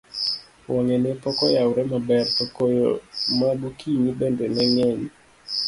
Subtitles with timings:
[0.73, 2.87] wang'e ne pok oyawre maber, to koyo
[3.37, 5.03] ma gokinyi bende ne ng'eny